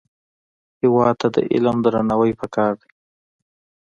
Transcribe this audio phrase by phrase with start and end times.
[0.81, 2.89] هېواد ته د علم درناوی پکار دی